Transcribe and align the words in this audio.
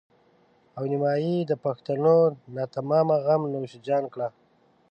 او 0.77 0.83
نيمایي 0.91 1.35
د 1.45 1.51
پښتنو 1.63 2.15
ناتمامه 2.55 3.15
غم 3.25 3.41
نوش 3.53 3.71
جان 3.87 4.03
کړه. 4.13 4.27